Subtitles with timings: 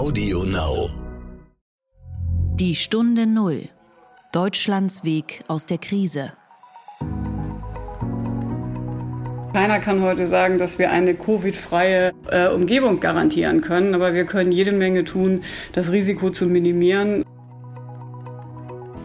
[0.00, 0.88] Audio Now.
[2.54, 3.68] Die Stunde Null.
[4.32, 6.32] Deutschlands Weg aus der Krise.
[9.52, 14.52] Keiner kann heute sagen, dass wir eine Covid-freie äh, Umgebung garantieren können, aber wir können
[14.52, 17.22] jede Menge tun, das Risiko zu minimieren.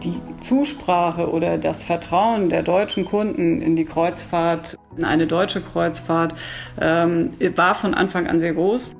[0.02, 6.34] Die Zusprache oder das Vertrauen der deutschen Kunden in die Kreuzfahrt, in eine deutsche Kreuzfahrt,
[6.80, 8.92] ähm, war von Anfang an sehr groß.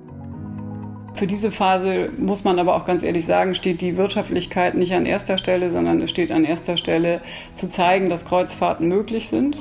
[1.16, 5.06] Für diese Phase muss man aber auch ganz ehrlich sagen, steht die Wirtschaftlichkeit nicht an
[5.06, 7.22] erster Stelle, sondern es steht an erster Stelle
[7.54, 9.56] zu zeigen, dass Kreuzfahrten möglich sind.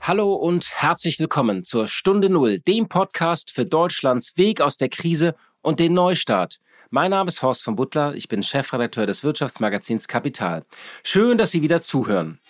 [0.00, 5.36] Hallo und herzlich willkommen zur Stunde Null, dem Podcast für Deutschlands Weg aus der Krise
[5.62, 6.58] und den Neustart.
[6.90, 10.64] Mein Name ist Horst von Butler, ich bin Chefredakteur des Wirtschaftsmagazins Kapital.
[11.04, 12.40] Schön, dass Sie wieder zuhören.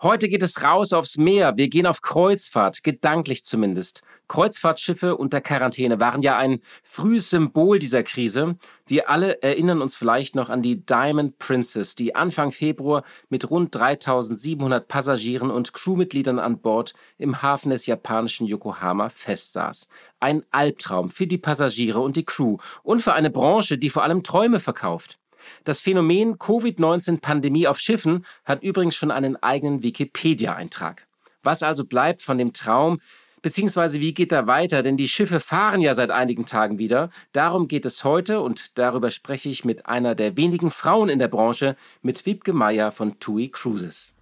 [0.00, 1.56] Heute geht es raus aufs Meer.
[1.56, 4.02] Wir gehen auf Kreuzfahrt, gedanklich zumindest.
[4.28, 8.56] Kreuzfahrtschiffe unter Quarantäne waren ja ein frühes Symbol dieser Krise.
[8.86, 13.74] Wir alle erinnern uns vielleicht noch an die Diamond Princess, die Anfang Februar mit rund
[13.74, 19.88] 3700 Passagieren und Crewmitgliedern an Bord im Hafen des japanischen Yokohama festsaß.
[20.20, 24.22] Ein Albtraum für die Passagiere und die Crew und für eine Branche, die vor allem
[24.22, 25.18] Träume verkauft.
[25.64, 31.06] Das Phänomen Covid-19-Pandemie auf Schiffen hat übrigens schon einen eigenen Wikipedia-Eintrag.
[31.42, 33.00] Was also bleibt von dem Traum,
[33.42, 34.82] Beziehungsweise wie geht er weiter?
[34.82, 37.10] Denn die Schiffe fahren ja seit einigen Tagen wieder.
[37.32, 41.28] Darum geht es heute und darüber spreche ich mit einer der wenigen Frauen in der
[41.28, 44.12] Branche, mit Wiebke Meyer von TUI Cruises.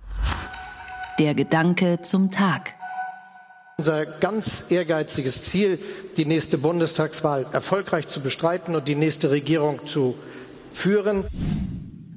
[1.18, 2.74] Der Gedanke zum Tag.
[3.78, 5.78] Unser ganz ehrgeiziges Ziel,
[6.16, 10.16] die nächste Bundestagswahl erfolgreich zu bestreiten und die nächste Regierung zu
[10.72, 11.26] führen.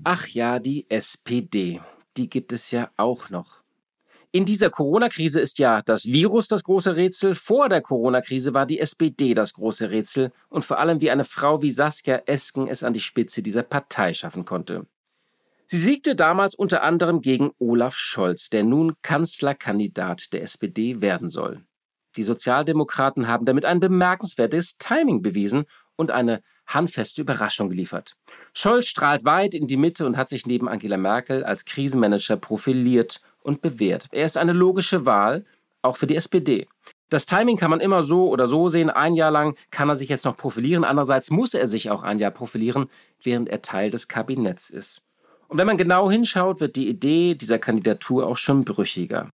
[0.06, 1.82] Ach ja, die SPD.
[2.16, 3.62] Die gibt es ja auch noch.
[4.32, 7.34] In dieser Corona-Krise ist ja das Virus das große Rätsel.
[7.34, 11.64] Vor der Corona-Krise war die SPD das große Rätsel und vor allem wie eine Frau
[11.64, 14.86] wie Saskia Esken es an die Spitze dieser Partei schaffen konnte.
[15.66, 21.64] Sie siegte damals unter anderem gegen Olaf Scholz, der nun Kanzlerkandidat der SPD werden soll.
[22.16, 28.16] Die Sozialdemokraten haben damit ein bemerkenswertes Timing bewiesen und eine handfeste Überraschung geliefert.
[28.54, 33.22] Scholz strahlt weit in die Mitte und hat sich neben Angela Merkel als Krisenmanager profiliert
[33.42, 34.08] und bewährt.
[34.12, 35.46] Er ist eine logische Wahl,
[35.82, 36.68] auch für die SPD.
[37.10, 38.90] Das Timing kann man immer so oder so sehen.
[38.90, 40.84] Ein Jahr lang kann er sich jetzt noch profilieren.
[40.84, 42.90] Andererseits muss er sich auch ein Jahr profilieren,
[43.24, 45.02] während er Teil des Kabinetts ist.
[45.48, 49.30] Und wenn man genau hinschaut, wird die Idee dieser Kandidatur auch schon brüchiger.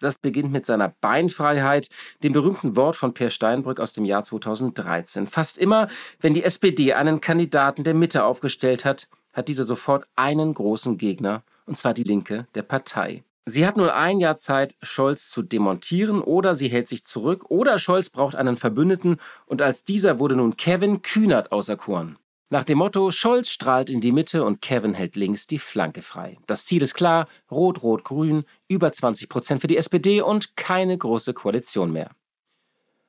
[0.00, 1.90] Das beginnt mit seiner Beinfreiheit,
[2.22, 5.26] dem berühmten Wort von Per Steinbrück aus dem Jahr 2013.
[5.26, 5.88] Fast immer,
[6.20, 11.42] wenn die SPD einen Kandidaten der Mitte aufgestellt hat, hat dieser sofort einen großen Gegner,
[11.66, 13.24] und zwar die Linke der Partei.
[13.50, 17.78] Sie hat nur ein Jahr Zeit, Scholz zu demontieren oder sie hält sich zurück oder
[17.78, 19.16] Scholz braucht einen Verbündeten
[19.46, 22.18] und als dieser wurde nun Kevin Kühnert auserkoren.
[22.50, 26.36] Nach dem Motto Scholz strahlt in die Mitte und Kevin hält links die Flanke frei.
[26.46, 31.90] Das Ziel ist klar, Rot-Rot-Grün, über 20 Prozent für die SPD und keine große Koalition
[31.90, 32.10] mehr.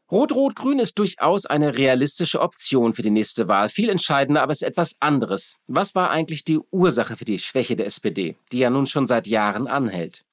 [0.09, 3.67] Rot-Rot-Grün ist durchaus eine realistische Option für die nächste Wahl.
[3.67, 5.57] Viel entscheidender, aber ist etwas anderes.
[5.67, 9.27] Was war eigentlich die Ursache für die Schwäche der SPD, die ja nun schon seit
[9.27, 10.23] Jahren anhält?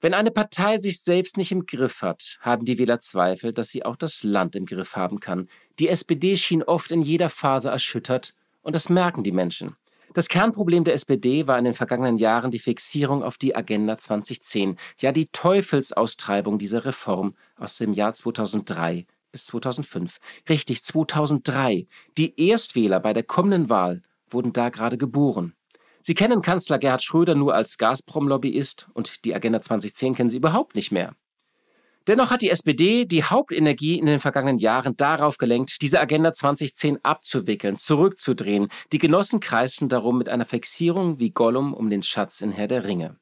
[0.00, 3.84] Wenn eine Partei sich selbst nicht im Griff hat, haben die Wähler Zweifel, dass sie
[3.84, 5.48] auch das Land im Griff haben kann.
[5.78, 9.76] Die SPD schien oft in jeder Phase erschüttert, und das merken die Menschen.
[10.12, 14.76] Das Kernproblem der SPD war in den vergangenen Jahren die Fixierung auf die Agenda 2010,
[15.00, 20.18] ja die Teufelsaustreibung dieser Reform aus dem Jahr 2003 bis 2005.
[20.48, 21.86] Richtig, 2003.
[22.16, 25.54] Die Erstwähler bei der kommenden Wahl wurden da gerade geboren.
[26.06, 30.76] Sie kennen Kanzler Gerhard Schröder nur als Gazprom-Lobbyist und die Agenda 2010 kennen Sie überhaupt
[30.76, 31.16] nicht mehr.
[32.06, 37.04] Dennoch hat die SPD die Hauptenergie in den vergangenen Jahren darauf gelenkt, diese Agenda 2010
[37.04, 38.68] abzuwickeln, zurückzudrehen.
[38.92, 42.84] Die Genossen kreisten darum mit einer Fixierung wie Gollum um den Schatz in Herr der
[42.84, 43.16] Ringe.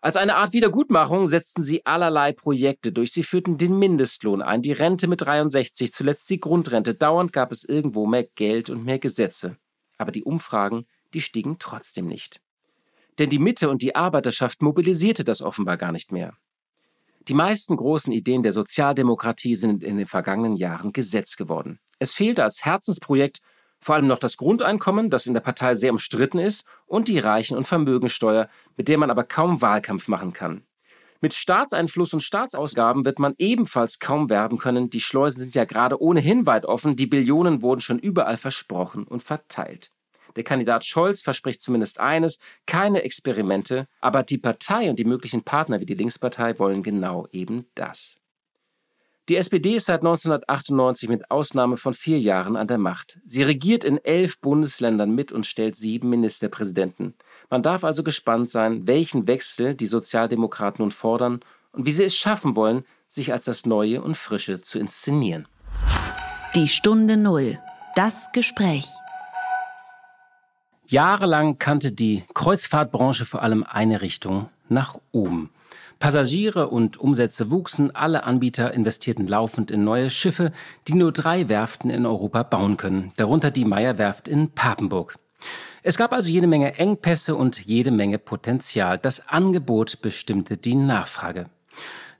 [0.00, 3.12] Als eine Art Wiedergutmachung setzten sie allerlei Projekte durch.
[3.12, 6.96] Sie führten den Mindestlohn ein, die Rente mit 63, zuletzt die Grundrente.
[6.96, 9.58] Dauernd gab es irgendwo mehr Geld und mehr Gesetze.
[9.96, 12.40] Aber die Umfragen die stiegen trotzdem nicht.
[13.18, 16.34] Denn die Mitte und die Arbeiterschaft mobilisierte das offenbar gar nicht mehr.
[17.28, 21.78] Die meisten großen Ideen der Sozialdemokratie sind in den vergangenen Jahren Gesetz geworden.
[21.98, 23.40] Es fehlte als Herzensprojekt
[23.80, 27.56] vor allem noch das Grundeinkommen, das in der Partei sehr umstritten ist, und die Reichen-
[27.56, 30.64] und Vermögensteuer, mit der man aber kaum Wahlkampf machen kann.
[31.22, 34.88] Mit Staatseinfluss und Staatsausgaben wird man ebenfalls kaum werben können.
[34.88, 36.96] Die Schleusen sind ja gerade ohnehin weit offen.
[36.96, 39.90] Die Billionen wurden schon überall versprochen und verteilt.
[40.36, 45.80] Der Kandidat Scholz verspricht zumindest eines, keine Experimente, aber die Partei und die möglichen Partner
[45.80, 48.20] wie die Linkspartei wollen genau eben das.
[49.28, 53.20] Die SPD ist seit 1998 mit Ausnahme von vier Jahren an der Macht.
[53.24, 57.14] Sie regiert in elf Bundesländern mit und stellt sieben Ministerpräsidenten.
[57.48, 61.40] Man darf also gespannt sein, welchen Wechsel die Sozialdemokraten nun fordern
[61.70, 65.46] und wie sie es schaffen wollen, sich als das Neue und Frische zu inszenieren.
[66.56, 67.60] Die Stunde Null.
[67.94, 68.86] Das Gespräch.
[70.90, 75.50] Jahrelang kannte die Kreuzfahrtbranche vor allem eine Richtung nach oben.
[76.00, 80.50] Passagiere und Umsätze wuchsen, alle Anbieter investierten laufend in neue Schiffe,
[80.88, 85.16] die nur drei Werften in Europa bauen können, darunter die Meyer-Werft in Papenburg.
[85.84, 88.98] Es gab also jede Menge Engpässe und jede Menge Potenzial.
[88.98, 91.46] Das Angebot bestimmte die Nachfrage.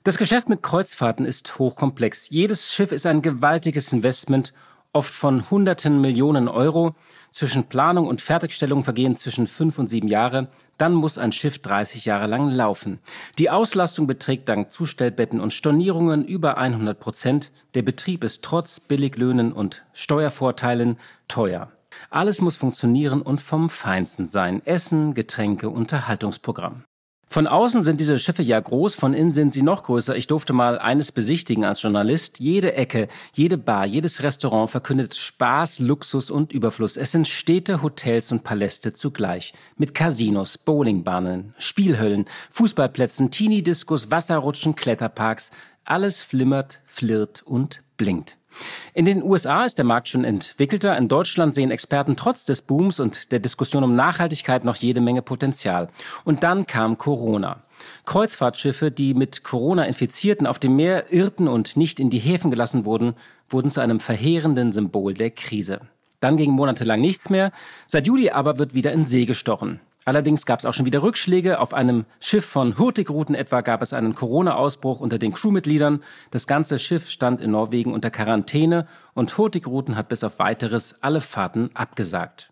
[0.05, 2.29] Das Geschäft mit Kreuzfahrten ist hochkomplex.
[2.29, 4.53] Jedes Schiff ist ein gewaltiges Investment
[4.93, 6.95] oft von hunderten Millionen Euro.
[7.29, 10.49] Zwischen Planung und Fertigstellung vergehen zwischen fünf und sieben Jahre.
[10.77, 12.99] Dann muss ein Schiff 30 Jahre lang laufen.
[13.37, 17.51] Die Auslastung beträgt dank Zustellbetten und Stornierungen über 100 Prozent.
[17.73, 20.97] Der Betrieb ist trotz Billiglöhnen und Steuervorteilen
[21.27, 21.71] teuer.
[22.09, 24.61] Alles muss funktionieren und vom Feinsten sein.
[24.65, 26.83] Essen, Getränke, Unterhaltungsprogramm.
[27.31, 30.17] Von außen sind diese Schiffe ja groß, von innen sind sie noch größer.
[30.17, 32.41] Ich durfte mal eines besichtigen als Journalist.
[32.41, 36.97] Jede Ecke, jede Bar, jedes Restaurant verkündet Spaß, Luxus und Überfluss.
[36.97, 39.53] Es sind Städte, Hotels und Paläste zugleich.
[39.77, 45.51] Mit Casinos, Bowlingbahnen, Spielhöllen, Fußballplätzen, Teenie-Discos, Wasserrutschen, Kletterparks.
[45.85, 48.40] Alles flimmert, flirrt und blinkt.
[48.93, 50.97] In den USA ist der Markt schon entwickelter.
[50.97, 55.21] In Deutschland sehen Experten trotz des Booms und der Diskussion um Nachhaltigkeit noch jede Menge
[55.21, 55.89] Potenzial.
[56.23, 57.63] Und dann kam Corona.
[58.05, 62.85] Kreuzfahrtschiffe, die mit Corona Infizierten auf dem Meer irrten und nicht in die Häfen gelassen
[62.85, 63.15] wurden,
[63.49, 65.81] wurden zu einem verheerenden Symbol der Krise.
[66.19, 67.51] Dann ging monatelang nichts mehr.
[67.87, 69.79] Seit Juli aber wird wieder in See gestochen.
[70.03, 71.59] Allerdings gab es auch schon wieder Rückschläge.
[71.59, 76.03] Auf einem Schiff von Hurtigruten etwa gab es einen Corona-Ausbruch unter den Crewmitgliedern.
[76.31, 81.21] Das ganze Schiff stand in Norwegen unter Quarantäne und Hurtigruten hat bis auf weiteres alle
[81.21, 82.51] Fahrten abgesagt.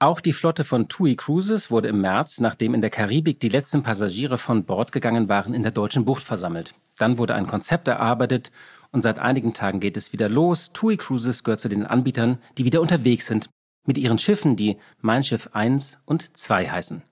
[0.00, 3.82] Auch die Flotte von TUI Cruises wurde im März, nachdem in der Karibik die letzten
[3.82, 6.74] Passagiere von Bord gegangen waren, in der deutschen Bucht versammelt.
[6.98, 8.50] Dann wurde ein Konzept erarbeitet
[8.90, 10.72] und seit einigen Tagen geht es wieder los.
[10.72, 13.48] TUI Cruises gehört zu den Anbietern, die wieder unterwegs sind
[13.84, 17.02] mit ihren Schiffen, die Mein Schiff 1 und 2 heißen.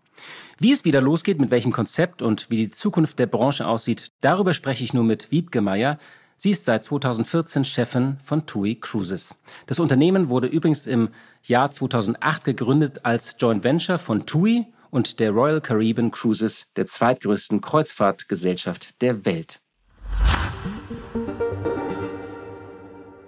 [0.59, 4.53] Wie es wieder losgeht, mit welchem Konzept und wie die Zukunft der Branche aussieht, darüber
[4.53, 5.99] spreche ich nur mit Wiebke Meier.
[6.37, 9.35] Sie ist seit 2014 Chefin von TUI Cruises.
[9.67, 11.09] Das Unternehmen wurde übrigens im
[11.43, 17.61] Jahr 2008 gegründet als Joint Venture von TUI und der Royal Caribbean Cruises, der zweitgrößten
[17.61, 19.61] Kreuzfahrtgesellschaft der Welt.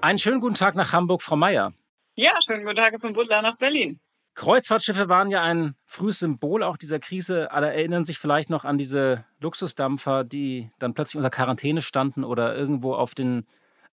[0.00, 1.72] Einen schönen guten Tag nach Hamburg, Frau Meier.
[2.14, 3.98] Ja, schönen guten Tag von Butler nach Berlin.
[4.34, 7.50] Kreuzfahrtschiffe waren ja ein frühes Symbol auch dieser Krise.
[7.52, 12.54] Alle erinnern sich vielleicht noch an diese Luxusdampfer, die dann plötzlich unter Quarantäne standen oder
[12.54, 13.46] irgendwo auf den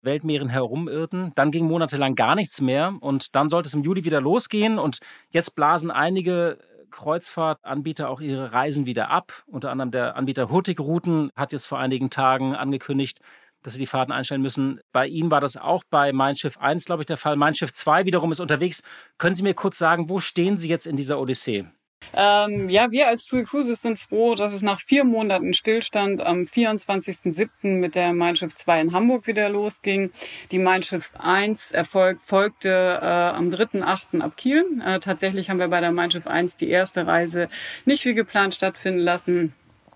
[0.03, 1.32] Weltmeeren herumirrten.
[1.37, 4.99] Dann ging monatelang gar nichts mehr und dann sollte es im Juli wieder losgehen und
[5.31, 6.59] jetzt blasen einige
[6.90, 9.45] Kreuzfahrtanbieter auch ihre Reisen wieder ab.
[9.47, 13.21] Unter anderem der Anbieter Hurtigruten hat jetzt vor einigen Tagen angekündigt,
[13.62, 14.81] dass sie die Fahrten einstellen müssen.
[14.93, 17.37] Bei Ihnen war das auch bei Mein Schiff 1, glaube ich, der Fall.
[17.37, 18.83] Mein Schiff 2 wiederum ist unterwegs.
[19.19, 21.67] Können Sie mir kurz sagen, wo stehen Sie jetzt in dieser Odyssee?
[22.15, 26.45] Ähm, ja, wir als TUI Cruises sind froh, dass es nach vier Monaten Stillstand am
[26.45, 27.49] 24.07.
[27.79, 30.11] mit der Mein Schiff 2 in Hamburg wieder losging.
[30.50, 32.71] Die Mein Schiff 1 erfolg, folgte
[33.03, 34.21] äh, am 3.08.
[34.21, 34.65] ab Kiel.
[34.85, 37.49] Äh, tatsächlich haben wir bei der Mein Schiff 1 die erste Reise
[37.85, 39.55] nicht wie geplant stattfinden lassen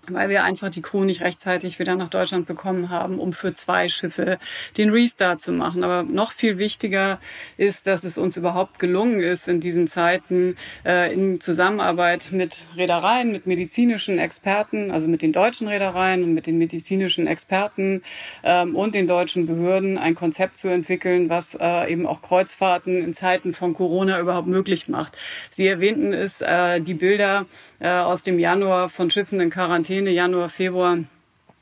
[0.09, 3.87] weil wir einfach die Crew nicht rechtzeitig wieder nach Deutschland bekommen haben, um für zwei
[3.87, 4.37] Schiffe
[4.77, 5.83] den Restart zu machen.
[5.83, 7.19] Aber noch viel wichtiger
[7.57, 13.31] ist, dass es uns überhaupt gelungen ist, in diesen Zeiten äh, in Zusammenarbeit mit Reedereien,
[13.31, 18.03] mit medizinischen Experten, also mit den deutschen Reedereien und mit den medizinischen Experten
[18.43, 23.13] ähm, und den deutschen Behörden ein Konzept zu entwickeln, was äh, eben auch Kreuzfahrten in
[23.13, 25.17] Zeiten von Corona überhaupt möglich macht.
[25.51, 27.45] Sie erwähnten es, äh, die Bilder
[27.79, 31.12] äh, aus dem Januar von Schiffen in Quarantäne, Januar, Februar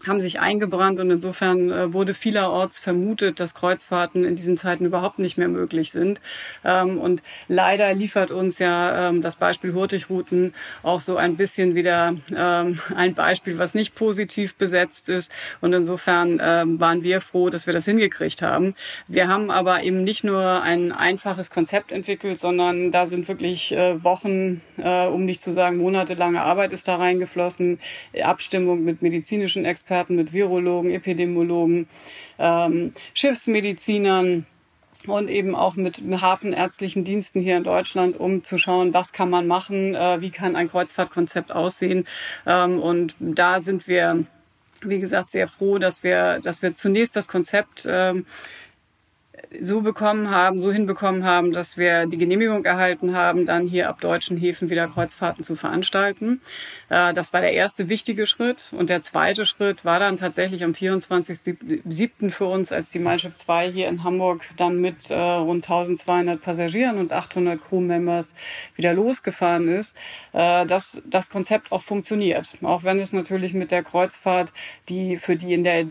[0.07, 5.19] haben sich eingebrannt und insofern äh, wurde vielerorts vermutet, dass Kreuzfahrten in diesen Zeiten überhaupt
[5.19, 6.19] nicht mehr möglich sind.
[6.63, 10.53] Ähm, und leider liefert uns ja ähm, das Beispiel Hurtigruten
[10.83, 15.31] auch so ein bisschen wieder ähm, ein Beispiel, was nicht positiv besetzt ist.
[15.61, 18.75] Und insofern waren wir froh, dass wir das hingekriegt haben.
[19.07, 24.03] Wir haben aber eben nicht nur ein einfaches Konzept entwickelt, sondern da sind wirklich äh,
[24.03, 27.79] Wochen, äh, um nicht zu sagen monatelange Arbeit ist da reingeflossen,
[28.23, 31.85] Abstimmung mit medizinischen Experten Experten, mit Virologen, Epidemiologen,
[32.39, 34.45] ähm, Schiffsmedizinern
[35.05, 39.47] und eben auch mit hafenärztlichen Diensten hier in Deutschland, um zu schauen, was kann man
[39.47, 42.07] machen, äh, wie kann ein Kreuzfahrtkonzept aussehen.
[42.45, 44.23] Ähm, und da sind wir,
[44.81, 48.25] wie gesagt, sehr froh, dass wir, dass wir zunächst das Konzept ähm,
[49.59, 53.99] so bekommen haben, so hinbekommen haben, dass wir die Genehmigung erhalten haben, dann hier ab
[53.99, 56.41] deutschen Häfen wieder Kreuzfahrten zu veranstalten.
[56.89, 58.71] Äh, das war der erste wichtige Schritt.
[58.71, 62.31] Und der zweite Schritt war dann tatsächlich am 24.07.
[62.31, 66.97] für uns, als die Mein 2 hier in Hamburg dann mit äh, rund 1200 Passagieren
[66.97, 68.33] und 800 Crewmembers
[68.75, 69.95] wieder losgefahren ist,
[70.31, 72.47] äh, dass das Konzept auch funktioniert.
[72.61, 74.53] Auch wenn es natürlich mit der Kreuzfahrt,
[74.87, 75.83] die für die in der,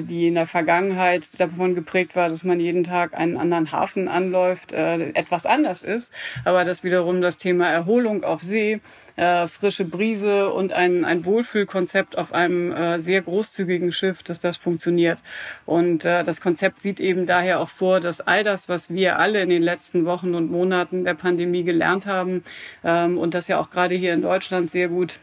[0.00, 4.08] die in der Vergangenheit davon geprägt war, dass man jeden Tag Tag einen anderen Hafen
[4.08, 6.12] anläuft, äh, etwas anders ist.
[6.44, 8.80] Aber dass wiederum das Thema Erholung auf See,
[9.16, 14.56] äh, frische Brise und ein, ein Wohlfühlkonzept auf einem äh, sehr großzügigen Schiff, dass das
[14.56, 15.18] funktioniert.
[15.66, 19.42] Und äh, das Konzept sieht eben daher auch vor, dass all das, was wir alle
[19.42, 22.44] in den letzten Wochen und Monaten der Pandemie gelernt haben
[22.84, 25.20] ähm, und das ja auch gerade hier in Deutschland sehr gut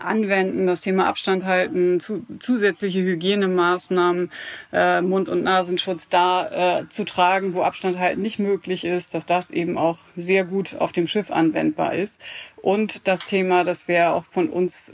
[0.00, 4.30] anwenden, das Thema Abstand halten, zu, zusätzliche Hygienemaßnahmen,
[4.72, 9.26] äh, Mund- und Nasenschutz da äh, zu tragen, wo Abstand halten nicht möglich ist, dass
[9.26, 12.20] das eben auch sehr gut auf dem Schiff anwendbar ist.
[12.62, 14.90] Und das Thema, dass wir auch von uns,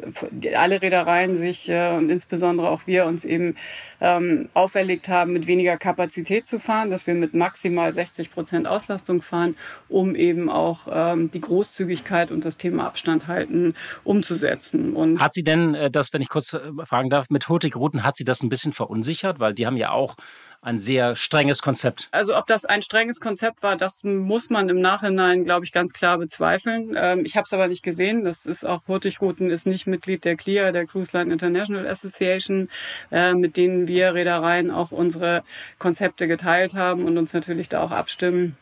[0.55, 3.57] alle Reedereien sich äh, und insbesondere auch wir uns eben
[4.01, 9.23] ähm, auferlegt haben, mit weniger Kapazität zu fahren, dass wir mit maximal 60 Prozent Auslastung
[9.23, 9.57] fahren,
[9.89, 14.95] um eben auch ähm, die Großzügigkeit und das Thema Abstand halten umzusetzen.
[14.95, 18.17] Und hat sie denn äh, das, wenn ich kurz äh, fragen darf, mit Hurtigruten, hat
[18.17, 19.41] sie das ein bisschen verunsichert?
[19.41, 20.17] Weil die haben ja auch
[20.65, 22.09] ein sehr strenges Konzept.
[22.11, 25.93] Also ob das ein strenges Konzept war, das muss man im Nachhinein, glaube ich, ganz
[25.93, 26.95] klar bezweifeln.
[26.97, 28.25] Ähm, ich habe aber nicht gesehen.
[28.25, 32.69] Das ist auch Hurtigruten ist nicht Mitglied der CLIA, der Cruise Line International Association,
[33.11, 35.45] äh, mit denen wir Reedereien auch unsere
[35.79, 38.57] Konzepte geteilt haben und uns natürlich da auch abstimmen.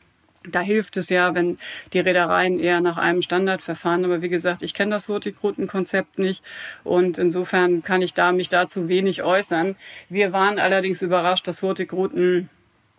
[0.48, 1.58] Da hilft es ja, wenn
[1.92, 4.04] die Reedereien eher nach einem Standard verfahren.
[4.04, 6.42] Aber wie gesagt, ich kenne das Hurtigruten-Konzept nicht
[6.84, 9.76] und insofern kann ich da mich dazu wenig äußern.
[10.08, 12.48] Wir waren allerdings überrascht, dass Hurtigruten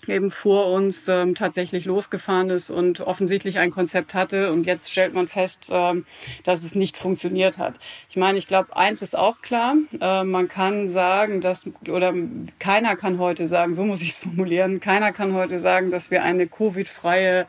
[0.08, 4.52] eben vor uns ähm, tatsächlich losgefahren ist und offensichtlich ein Konzept hatte.
[4.52, 6.06] Und jetzt stellt man fest, ähm,
[6.44, 7.76] dass es nicht funktioniert hat.
[8.10, 12.14] Ich meine, ich glaube, eins ist auch klar, äh, man kann sagen, dass oder
[12.60, 16.24] keiner kann heute sagen, so muss ich es formulieren, keiner kann heute sagen, dass wir
[16.24, 17.48] eine Covid-freie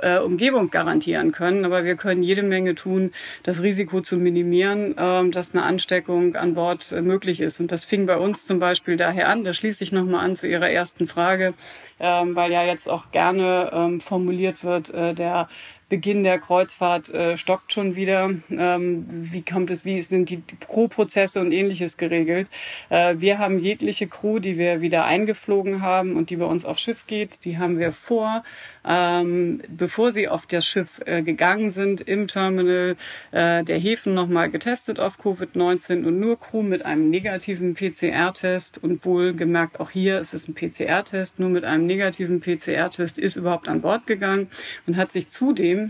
[0.00, 5.30] äh, Umgebung garantieren können, aber wir können jede Menge tun, das Risiko zu minimieren, äh,
[5.30, 7.60] dass eine Ansteckung an Bord äh, möglich ist.
[7.60, 10.46] Und das fing bei uns zum Beispiel daher an, da schließe ich nochmal an zu
[10.46, 11.54] Ihrer ersten Frage
[12.00, 15.48] ähm, weil ja jetzt auch gerne ähm, formuliert wird, äh, der
[15.88, 18.30] Beginn der Kreuzfahrt äh, stockt schon wieder.
[18.50, 22.48] Ähm, wie kommt es, wie sind die Crew-Prozesse und ähnliches geregelt?
[22.88, 26.80] Äh, wir haben jegliche Crew, die wir wieder eingeflogen haben und die bei uns aufs
[26.80, 28.42] Schiff geht, die haben wir vor,
[28.84, 32.96] ähm, bevor sie auf das Schiff äh, gegangen sind, im Terminal
[33.30, 39.04] äh, der Häfen nochmal getestet auf Covid-19 und nur Crew mit einem negativen PCR-Test und
[39.04, 43.82] wohlgemerkt auch hier ist es ein PCR-Test, nur mit einem negativen PCR-Test ist überhaupt an
[43.82, 44.48] Bord gegangen
[44.88, 45.85] und hat sich zudem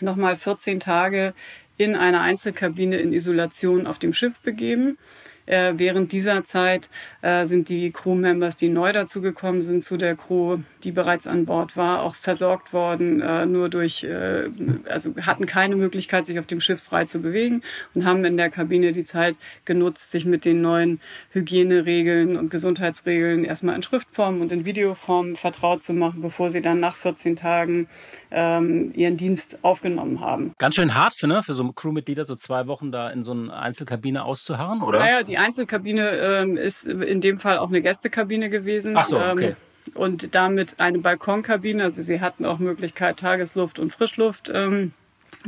[0.00, 1.34] nochmal 14 Tage
[1.76, 4.98] in einer Einzelkabine in Isolation auf dem Schiff begeben.
[5.46, 6.88] Äh, während dieser Zeit
[7.20, 11.76] äh, sind die Crewmembers, die neu dazugekommen sind zu der Crew, die bereits an Bord
[11.76, 14.48] war, auch versorgt worden, äh, nur durch, äh,
[14.88, 17.62] also hatten keine Möglichkeit, sich auf dem Schiff frei zu bewegen
[17.94, 23.44] und haben in der Kabine die Zeit genutzt, sich mit den neuen Hygieneregeln und Gesundheitsregeln
[23.44, 27.88] erstmal in Schriftform und in Videoform vertraut zu machen, bevor sie dann nach 14 Tagen
[28.30, 30.52] ähm, ihren Dienst aufgenommen haben.
[30.58, 33.54] Ganz schön hart für, ne, für so Crewmitglieder, so zwei Wochen da in so einer
[33.54, 34.98] Einzelkabine auszuharren, oder?
[34.98, 38.96] Naja, die Einzelkabine ähm, ist in dem Fall auch eine Gästekabine gewesen.
[38.96, 39.48] Ach so, okay.
[39.48, 39.56] Ähm,
[39.94, 41.84] und damit eine Balkonkabine.
[41.84, 44.92] Also sie hatten auch Möglichkeit, Tagesluft und Frischluft ähm,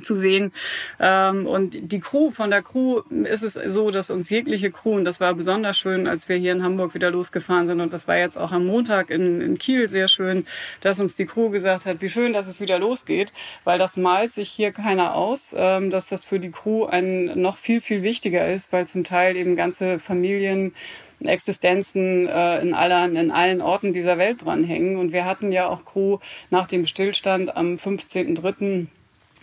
[0.02, 0.52] zu sehen.
[0.98, 5.04] Ähm, und die Crew, von der Crew ist es so, dass uns jegliche Crew, und
[5.04, 8.16] das war besonders schön, als wir hier in Hamburg wieder losgefahren sind, und das war
[8.16, 10.46] jetzt auch am Montag in, in Kiel sehr schön,
[10.80, 13.32] dass uns die Crew gesagt hat, wie schön, dass es wieder losgeht,
[13.64, 17.56] weil das malt sich hier keiner aus, ähm, dass das für die Crew ein noch
[17.56, 20.74] viel, viel wichtiger ist, weil zum Teil eben ganze Familien
[21.20, 24.96] Existenzen äh, in, allen, in allen Orten dieser Welt dranhängen.
[24.96, 26.18] Und wir hatten ja auch Crew
[26.50, 28.86] nach dem Stillstand am 15.03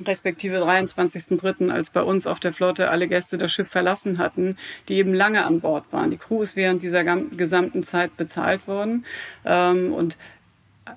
[0.07, 4.95] respektive 23.03., als bei uns auf der Flotte alle Gäste das Schiff verlassen hatten, die
[4.95, 6.11] eben lange an Bord waren.
[6.11, 9.05] Die Crew ist während dieser gesamten Zeit bezahlt worden.
[9.45, 10.17] Ähm, und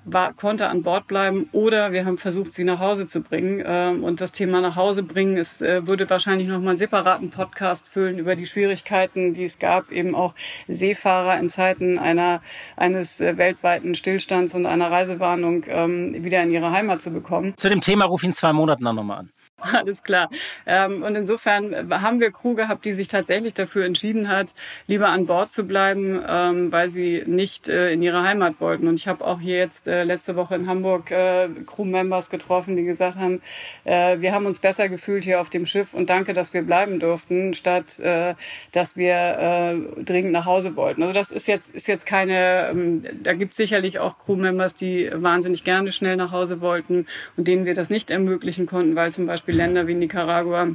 [0.03, 3.63] war, konnte an Bord bleiben oder wir haben versucht, sie nach Hause zu bringen.
[3.65, 7.29] Ähm, und das Thema nach Hause bringen, es äh, würde wahrscheinlich noch mal einen separaten
[7.29, 10.35] Podcast füllen über die Schwierigkeiten, die es gab, eben auch
[10.67, 12.41] Seefahrer in Zeiten einer,
[12.75, 17.53] eines äh, weltweiten Stillstands und einer Reisewarnung ähm, wieder in ihre Heimat zu bekommen.
[17.57, 19.29] Zu dem Thema ruf ihn zwei Monaten dann nochmal an.
[19.73, 20.29] Alles klar.
[20.65, 24.53] Ähm, und insofern haben wir Crew gehabt, die sich tatsächlich dafür entschieden hat,
[24.85, 28.87] lieber an Bord zu bleiben, ähm, weil sie nicht äh, in ihre Heimat wollten.
[28.87, 32.83] Und ich habe auch hier jetzt äh, letzte Woche in Hamburg äh, Crew-Members getroffen, die
[32.83, 33.41] gesagt haben,
[33.85, 37.53] wir haben uns besser gefühlt hier auf dem Schiff und danke, dass wir bleiben durften,
[37.53, 37.99] statt
[38.71, 41.01] dass wir dringend nach Hause wollten.
[41.03, 45.09] Also das ist jetzt ist jetzt keine, ähm, da gibt es sicherlich auch Crew-Members, die
[45.13, 47.07] wahnsinnig gerne schnell nach Hause wollten
[47.37, 50.69] und denen wir das nicht ermöglichen konnten, weil zum Beispiel Beispiel Länder wie Nicaragua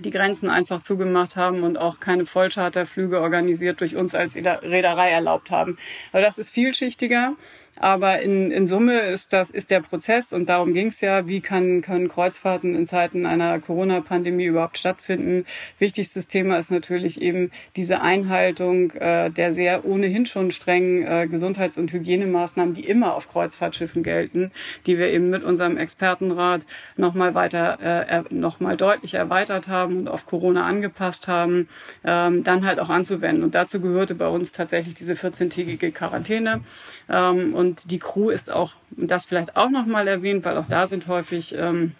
[0.00, 5.50] die Grenzen einfach zugemacht haben und auch keine Vollcharterflüge organisiert durch uns als Reederei erlaubt
[5.50, 5.78] haben.
[6.12, 7.36] Aber das ist vielschichtiger.
[7.76, 11.40] Aber in, in Summe ist das ist der Prozess und darum ging es ja, wie
[11.40, 15.46] kann, können Kreuzfahrten in Zeiten einer Corona-Pandemie überhaupt stattfinden.
[15.78, 21.78] Wichtigstes Thema ist natürlich eben diese Einhaltung äh, der sehr ohnehin schon strengen äh, Gesundheits-
[21.78, 24.52] und Hygienemaßnahmen, die immer auf Kreuzfahrtschiffen gelten,
[24.86, 26.62] die wir eben mit unserem Expertenrat
[26.96, 31.68] nochmal weiter, äh, nochmal deutlich erweitert haben und auf Corona angepasst haben,
[32.04, 33.42] ähm, dann halt auch anzuwenden.
[33.42, 36.60] Und dazu gehörte bei uns tatsächlich diese 14-tägige Quarantäne.
[37.08, 41.06] Ähm, und die Crew ist auch, das vielleicht auch nochmal erwähnt, weil auch da sind
[41.06, 41.94] häufig ähm,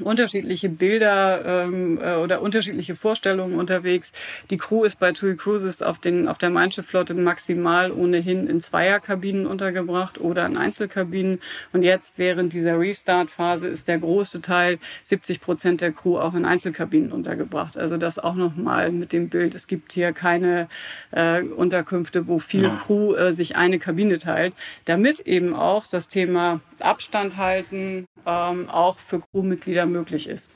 [0.00, 4.12] unterschiedliche Bilder ähm, äh, oder unterschiedliche Vorstellungen unterwegs.
[4.50, 8.60] Die Crew ist bei TUI Cruises auf, den, auf der Mein Flotte maximal ohnehin in
[8.60, 11.40] Zweierkabinen untergebracht oder in Einzelkabinen.
[11.72, 16.44] Und jetzt während dieser Restart-Phase ist der große Teil, 70 Prozent der Crew, auch in
[16.44, 17.76] Einzelkabinen untergebracht.
[17.76, 19.54] Also das auch nochmal mit dem Bild.
[19.54, 20.68] Es gibt hier keine
[21.10, 22.80] äh, Unterkünfte, wo viel ja.
[22.84, 28.98] Crew äh, sich eine Kabine teilt, damit eben auch das Thema Abstand halten ähm, auch
[28.98, 30.48] für Crewmitglieder möglich ist.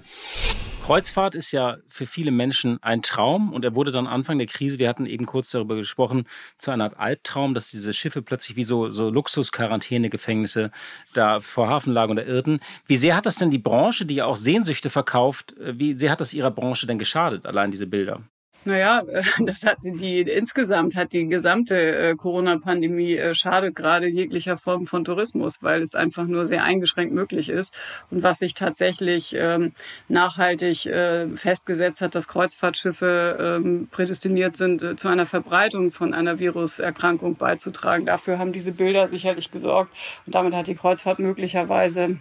[0.83, 4.81] Kreuzfahrt ist ja für viele Menschen ein Traum und er wurde dann Anfang der Krise,
[4.81, 6.27] wir hatten eben kurz darüber gesprochen,
[6.59, 10.73] zu einer Art Albtraum, dass diese Schiffe plötzlich wie so, so Luxus-Quarantäne-Gefängnisse
[11.15, 12.59] da vor Hafen lagen oder irrten.
[12.87, 16.11] Wie sehr hat das denn die Branche, die ja auch Sehnsüchte verkauft, äh, wie sehr
[16.11, 18.23] hat das ihrer Branche denn geschadet, allein diese Bilder?
[18.65, 19.03] Naja,
[19.41, 25.05] das hat die insgesamt hat die gesamte äh, Corona-Pandemie äh, schadet gerade jeglicher Form von
[25.05, 27.75] Tourismus, weil es einfach nur sehr eingeschränkt möglich ist.
[28.11, 29.73] Und was sich tatsächlich ähm,
[30.09, 36.39] nachhaltig äh, festgesetzt hat, dass Kreuzfahrtschiffe ähm, prädestiniert sind, äh, zu einer Verbreitung von einer
[36.39, 38.07] Viruserkrankung beizutragen.
[38.07, 39.93] Dafür haben diese Bilder sicherlich gesorgt.
[40.27, 42.19] Und damit hat die Kreuzfahrt möglicherweise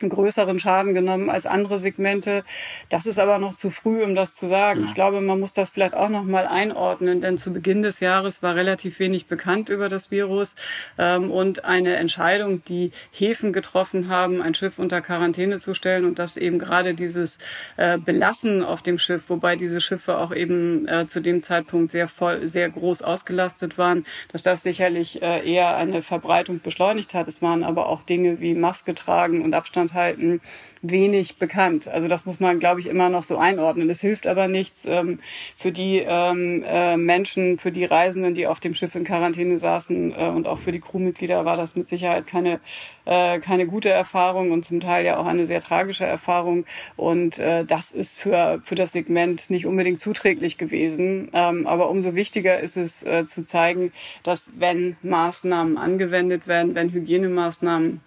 [0.00, 2.44] einen größeren Schaden genommen als andere Segmente.
[2.88, 4.84] Das ist aber noch zu früh, um das zu sagen.
[4.84, 8.42] Ich glaube, man muss das vielleicht auch noch mal einordnen, denn zu Beginn des Jahres
[8.42, 10.54] war relativ wenig bekannt über das Virus
[10.98, 16.18] ähm, und eine Entscheidung, die Häfen getroffen haben, ein Schiff unter Quarantäne zu stellen und
[16.18, 17.38] das eben gerade dieses
[17.76, 22.08] äh, Belassen auf dem Schiff, wobei diese Schiffe auch eben äh, zu dem Zeitpunkt sehr
[22.08, 27.28] voll, sehr groß ausgelastet waren, dass das sicherlich äh, eher eine Verbreitung beschleunigt hat.
[27.28, 30.40] Es waren aber auch Dinge wie Maske tragen und Abstand Abstand halten,
[30.82, 31.88] wenig bekannt.
[31.88, 33.90] Also das muss man, glaube ich, immer noch so einordnen.
[33.90, 35.18] Es hilft aber nichts ähm,
[35.56, 40.12] für die ähm, äh, Menschen, für die Reisenden, die auf dem Schiff in Quarantäne saßen
[40.12, 42.60] äh, und auch für die Crewmitglieder war das mit Sicherheit keine
[43.04, 46.66] äh, keine gute Erfahrung und zum Teil ja auch eine sehr tragische Erfahrung.
[46.96, 51.30] Und äh, das ist für für das Segment nicht unbedingt zuträglich gewesen.
[51.32, 56.90] Ähm, aber umso wichtiger ist es äh, zu zeigen, dass wenn Maßnahmen angewendet werden, wenn
[56.90, 58.00] Hygienemaßnahmen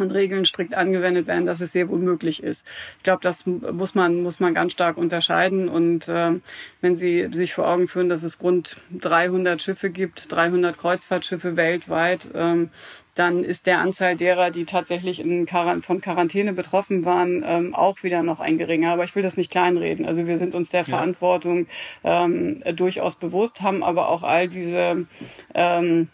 [0.00, 2.66] und Regeln strikt angewendet werden, dass es sehr wohl möglich ist.
[2.98, 5.68] Ich glaube, das muss man, muss man ganz stark unterscheiden.
[5.68, 6.32] Und äh,
[6.80, 12.28] wenn Sie sich vor Augen führen, dass es rund 300 Schiffe gibt, 300 Kreuzfahrtschiffe weltweit,
[12.34, 12.70] ähm,
[13.16, 18.02] dann ist der Anzahl derer, die tatsächlich in Quar von Quarantäne betroffen waren, ähm, auch
[18.02, 18.92] wieder noch ein geringer.
[18.92, 20.04] Aber ich will das nicht kleinreden.
[20.04, 20.84] Also wir sind uns der ja.
[20.84, 21.66] Verantwortung
[22.04, 25.06] ähm, durchaus bewusst, haben aber auch all diese
[25.54, 26.08] ähm,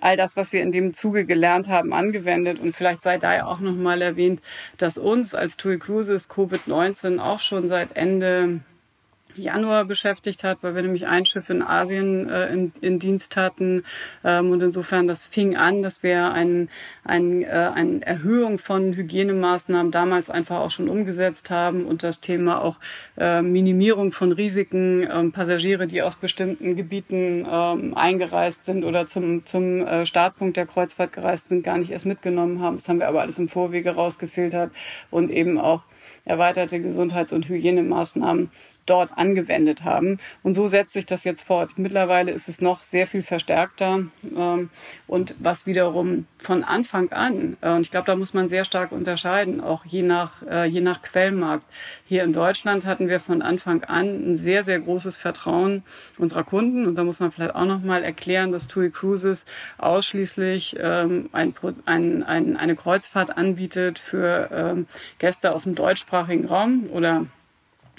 [0.00, 2.60] all das, was wir in dem Zuge gelernt haben, angewendet.
[2.60, 4.40] Und vielleicht sei da ja auch nochmal erwähnt,
[4.76, 8.60] dass uns als TUI Cruises Covid-19 auch schon seit Ende
[9.38, 13.84] Januar beschäftigt hat, weil wir nämlich ein Schiff in Asien äh, in, in, Dienst hatten.
[14.24, 16.68] Ähm, und insofern, das fing an, dass wir ein,
[17.04, 22.62] ein, äh, eine Erhöhung von Hygienemaßnahmen damals einfach auch schon umgesetzt haben und das Thema
[22.62, 22.76] auch
[23.16, 29.44] äh, Minimierung von Risiken, ähm, Passagiere, die aus bestimmten Gebieten ähm, eingereist sind oder zum,
[29.46, 32.76] zum äh, Startpunkt der Kreuzfahrt gereist sind, gar nicht erst mitgenommen haben.
[32.76, 34.72] Das haben wir aber alles im Vorwege rausgefiltert
[35.10, 35.84] und eben auch
[36.28, 38.50] erweiterte Gesundheits- und Hygienemaßnahmen
[38.88, 40.18] dort angewendet haben.
[40.42, 41.72] Und so setzt sich das jetzt fort.
[41.76, 44.04] Mittlerweile ist es noch sehr viel verstärkter
[44.36, 44.70] ähm,
[45.06, 48.92] und was wiederum von Anfang an, äh, und ich glaube, da muss man sehr stark
[48.92, 51.64] unterscheiden, auch je nach, äh, je nach Quellmarkt.
[52.06, 55.82] Hier in Deutschland hatten wir von Anfang an ein sehr, sehr großes Vertrauen
[56.16, 56.86] unserer Kunden.
[56.86, 59.44] Und da muss man vielleicht auch nochmal erklären, dass TUI Cruises
[59.78, 64.86] ausschließlich ähm, ein, ein, ein, eine Kreuzfahrt anbietet für ähm,
[65.18, 67.26] Gäste aus dem deutschsprachigen Raum oder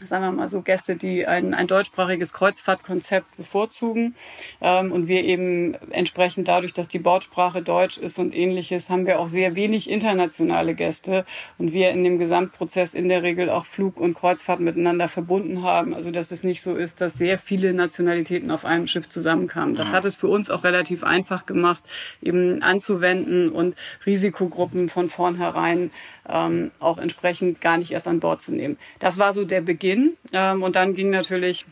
[0.07, 4.15] sagen wir mal so, Gäste, die ein, ein deutschsprachiges Kreuzfahrtkonzept bevorzugen.
[4.61, 9.19] Ähm, und wir eben entsprechend dadurch, dass die Bordsprache Deutsch ist und ähnliches, haben wir
[9.19, 11.25] auch sehr wenig internationale Gäste.
[11.57, 15.93] Und wir in dem Gesamtprozess in der Regel auch Flug und Kreuzfahrt miteinander verbunden haben.
[15.93, 19.75] Also dass es nicht so ist, dass sehr viele Nationalitäten auf einem Schiff zusammenkamen.
[19.75, 21.83] Das hat es für uns auch relativ einfach gemacht,
[22.21, 25.91] eben anzuwenden und Risikogruppen von vornherein
[26.27, 28.77] ähm, auch entsprechend gar nicht erst an Bord zu nehmen.
[28.99, 29.88] Das war so der Beginn.
[30.33, 31.65] Ähm, und dann ging natürlich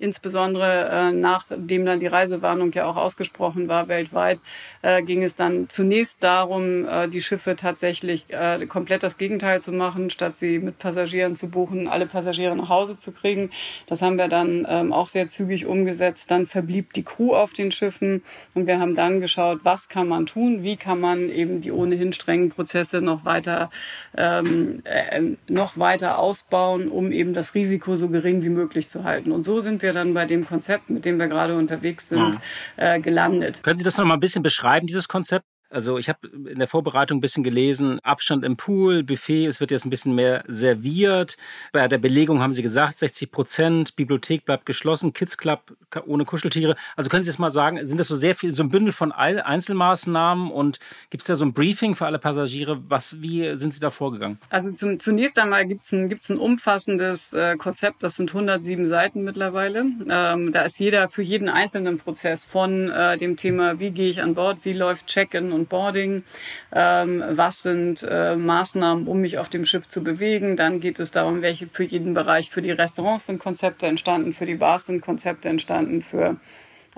[0.00, 4.40] insbesondere äh, nachdem dann die Reisewarnung ja auch ausgesprochen war weltweit,
[4.82, 9.72] äh, ging es dann zunächst darum, äh, die Schiffe tatsächlich äh, komplett das Gegenteil zu
[9.72, 13.50] machen, statt sie mit Passagieren zu buchen, alle Passagiere nach Hause zu kriegen.
[13.86, 16.30] Das haben wir dann ähm, auch sehr zügig umgesetzt.
[16.30, 18.22] Dann verblieb die Crew auf den Schiffen
[18.54, 22.12] und wir haben dann geschaut, was kann man tun, wie kann man eben die ohnehin
[22.12, 23.70] strengen Prozesse noch weiter
[24.16, 29.32] ähm, äh, noch weiter ausbauen, um eben das Risiko so gering wie möglich zu halten.
[29.32, 32.38] Und so sind wir dann bei dem Konzept, mit dem wir gerade unterwegs sind, mhm.
[32.76, 33.62] äh, gelandet.
[33.62, 35.44] Können Sie das noch mal ein bisschen beschreiben, dieses Konzept?
[35.74, 39.72] Also ich habe in der Vorbereitung ein bisschen gelesen, Abstand im Pool, Buffet, es wird
[39.72, 41.36] jetzt ein bisschen mehr serviert.
[41.72, 46.76] Bei der Belegung haben Sie gesagt, 60 Prozent, Bibliothek bleibt geschlossen, Kids Club ohne Kuscheltiere.
[46.94, 49.10] Also können Sie jetzt mal sagen, sind das so sehr viel, so ein Bündel von
[49.10, 50.78] Einzelmaßnahmen und
[51.10, 52.80] gibt es da so ein Briefing für alle Passagiere?
[52.88, 54.38] Was, wie sind Sie da vorgegangen?
[54.50, 58.86] Also zum, zunächst einmal gibt es ein, gibt's ein umfassendes äh, Konzept, das sind 107
[58.86, 59.86] Seiten mittlerweile.
[60.08, 64.22] Ähm, da ist jeder für jeden einzelnen Prozess von äh, dem Thema, wie gehe ich
[64.22, 66.24] an Bord, wie läuft Check-in und Boarding,
[66.72, 70.56] ähm, was sind äh, Maßnahmen, um mich auf dem Schiff zu bewegen.
[70.56, 74.46] Dann geht es darum, welche für jeden Bereich, für die Restaurants sind Konzepte entstanden, für
[74.46, 76.36] die Bars sind Konzepte entstanden, für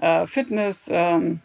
[0.00, 1.40] äh, Fitness, ähm,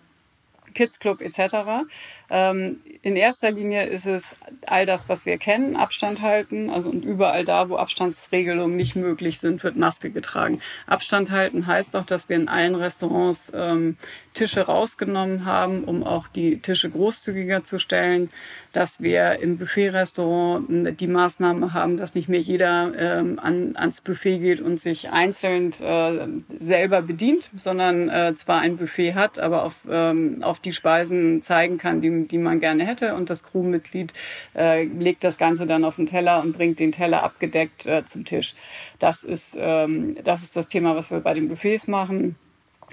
[0.74, 1.86] Kids Club etc.
[2.30, 6.70] Ähm, in erster Linie ist es all das, was wir kennen, Abstand halten.
[6.70, 10.62] Also und überall da, wo Abstandsregelungen nicht möglich sind, wird Maske getragen.
[10.88, 13.98] Abstand halten heißt auch, dass wir in allen Restaurants ähm,
[14.34, 18.30] Tische rausgenommen haben, um auch die Tische großzügiger zu stellen,
[18.74, 24.40] dass wir im Buffet-Restaurant die Maßnahme haben, dass nicht mehr jeder ähm, an, ans Buffet
[24.40, 29.76] geht und sich einzeln äh, selber bedient, sondern äh, zwar ein Buffet hat, aber auf,
[29.90, 33.16] ähm, auf die Speisen zeigen kann, die die man gerne hätte.
[33.16, 34.14] Und das Crewmitglied
[34.56, 38.24] äh, legt das Ganze dann auf den Teller und bringt den Teller abgedeckt äh, zum
[38.24, 38.56] Tisch.
[39.00, 42.36] Das ist, ähm, das ist das Thema, was wir bei den Buffets machen.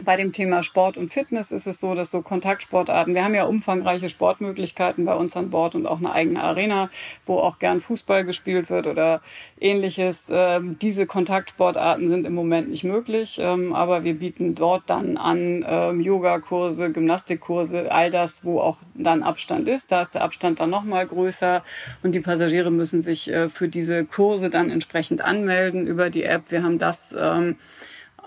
[0.05, 3.45] Bei dem Thema Sport und Fitness ist es so, dass so Kontaktsportarten, wir haben ja
[3.45, 6.91] umfangreiche Sportmöglichkeiten bei uns an Bord und auch eine eigene Arena,
[7.27, 9.21] wo auch gern Fußball gespielt wird oder
[9.61, 10.27] ähnliches.
[10.31, 15.65] Ähm, diese Kontaktsportarten sind im Moment nicht möglich, ähm, aber wir bieten dort dann an
[15.69, 19.91] ähm, Yogakurse, Gymnastikkurse, all das, wo auch dann Abstand ist.
[19.91, 21.65] Da ist der Abstand dann nochmal größer
[22.05, 26.51] und die Passagiere müssen sich äh, für diese Kurse dann entsprechend anmelden über die App.
[26.51, 27.13] Wir haben das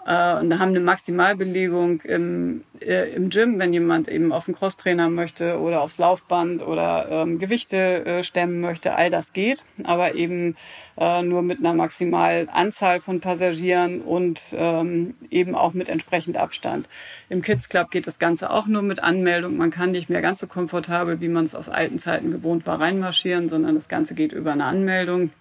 [0.06, 5.10] äh, und haben eine Maximalbelegung im, äh, im Gym, wenn jemand eben auf den Crosstrainer
[5.10, 10.56] möchte oder aufs Laufband oder ähm, Gewichte äh, stemmen möchte, all das geht, aber eben
[10.98, 16.88] äh, nur mit einer Maximalanzahl von Passagieren und ähm, eben auch mit entsprechend Abstand.
[17.30, 19.58] Im Kids Club geht das Ganze auch nur mit Anmeldung.
[19.58, 22.80] Man kann nicht mehr ganz so komfortabel, wie man es aus alten Zeiten gewohnt war,
[22.80, 25.32] reinmarschieren, sondern das Ganze geht über eine Anmeldung.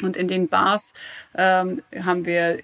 [0.00, 0.94] Und in den Bars
[1.34, 2.58] ähm, haben wir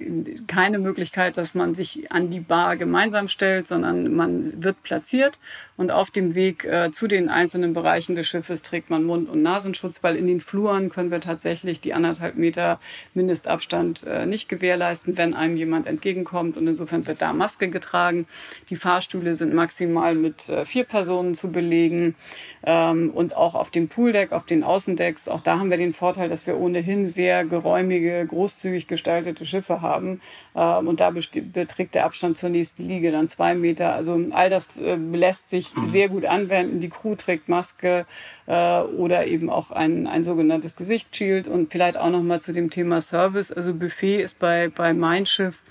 [0.47, 5.39] keine Möglichkeit, dass man sich an die Bar gemeinsam stellt, sondern man wird platziert
[5.79, 9.43] und auf dem Weg äh, zu den einzelnen Bereichen des Schiffes trägt man Mund- und
[9.43, 12.81] Nasenschutz, weil in den Fluren können wir tatsächlich die anderthalb Meter
[13.15, 16.57] Mindestabstand äh, nicht gewährleisten, wenn einem jemand entgegenkommt.
[16.57, 18.27] Und insofern wird da Maske getragen.
[18.71, 22.17] Die Fahrstühle sind maximal mit äh, vier Personen zu belegen.
[22.65, 26.29] Ähm, und auch auf dem Pooldeck, auf den Außendecks, auch da haben wir den Vorteil,
[26.29, 30.21] dass wir ohnehin sehr geräumige, großzügig gestaltete Schiffe haben.
[30.59, 33.93] Ähm, und da beträgt der Abstand zur nächsten Liege dann zwei Meter.
[33.93, 35.89] Also all das äh, lässt sich mhm.
[35.89, 36.81] sehr gut anwenden.
[36.81, 38.07] Die Crew trägt Maske
[38.47, 41.47] äh, oder eben auch ein, ein sogenanntes Gesichtsschild.
[41.47, 43.53] Und vielleicht auch nochmal zu dem Thema Service.
[43.53, 45.63] Also Buffet ist bei, bei Mein Schiff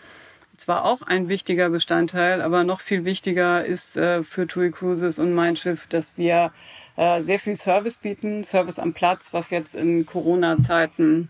[0.55, 5.33] zwar auch ein wichtiger Bestandteil, aber noch viel wichtiger ist äh, für TUI Cruises und
[5.33, 6.51] Mein Schiff, dass wir
[6.95, 11.29] äh, sehr viel Service bieten, Service am Platz, was jetzt in Corona-Zeiten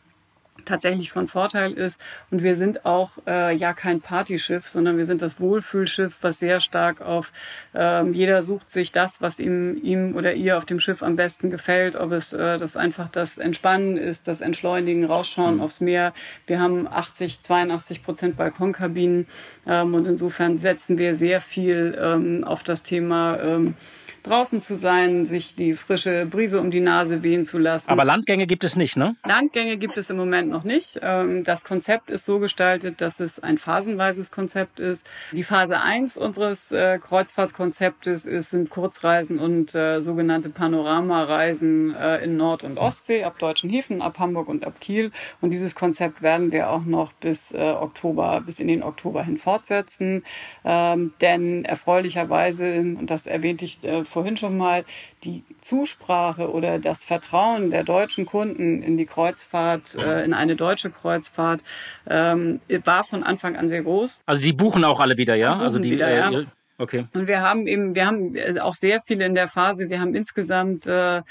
[0.65, 1.99] tatsächlich von Vorteil ist.
[2.31, 6.59] Und wir sind auch äh, ja kein Partyschiff, sondern wir sind das Wohlfühlschiff, was sehr
[6.59, 7.31] stark auf
[7.73, 11.49] ähm, jeder sucht sich das, was ihm, ihm oder ihr auf dem Schiff am besten
[11.49, 15.61] gefällt, ob es äh, das einfach das Entspannen ist, das Entschleunigen, rausschauen mhm.
[15.61, 16.13] aufs Meer.
[16.47, 19.27] Wir haben 80, 82 Prozent Balkonkabinen
[19.67, 23.75] ähm, und insofern setzen wir sehr viel ähm, auf das Thema ähm,
[24.23, 27.89] draußen zu sein, sich die frische Brise um die Nase wehen zu lassen.
[27.89, 29.15] Aber Landgänge gibt es nicht, ne?
[29.25, 30.99] Landgänge gibt es im Moment noch nicht.
[31.01, 35.05] Ähm, das Konzept ist so gestaltet, dass es ein phasenweises Konzept ist.
[35.31, 42.37] Die Phase 1 unseres äh, Kreuzfahrtkonzeptes ist, sind Kurzreisen und äh, sogenannte Panoramareisen äh, in
[42.37, 45.11] Nord- und Ostsee, ab deutschen Häfen, ab Hamburg und ab Kiel.
[45.41, 50.23] Und dieses Konzept werden wir auch noch bis Oktober, bis in den Oktober hin fortsetzen.
[50.63, 54.85] Ähm, denn erfreulicherweise, und das erwähnte ich vorhin schon mal,
[55.23, 60.89] die Zusprache oder das Vertrauen der deutschen Kunden in die Kreuzfahrt, äh, in eine deutsche
[60.89, 61.61] Kreuzfahrt,
[62.07, 64.21] ähm, war von Anfang an sehr groß.
[64.25, 65.57] Also die buchen auch alle wieder, ja?
[65.57, 66.43] also die, wieder, äh, ja.
[66.79, 67.07] Okay.
[67.13, 69.89] Und wir haben eben, wir haben äh, auch sehr viele in der Phase.
[69.89, 71.21] Wir haben insgesamt äh,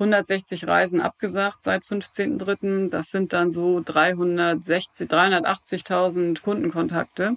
[0.00, 2.88] 160 Reisen abgesagt seit 15.3.
[2.90, 7.36] Das sind dann so 360, 380.000 Kundenkontakte.